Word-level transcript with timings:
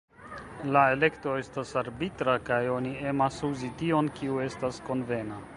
La 0.75 0.81
elekto 0.93 1.35
estas 1.41 1.75
arbitra, 1.83 2.37
kaj 2.49 2.59
oni 2.79 2.97
emas 3.13 3.41
uzi 3.51 3.73
tion 3.83 4.13
kiu 4.21 4.45
estas 4.51 4.85
konvena. 4.91 5.43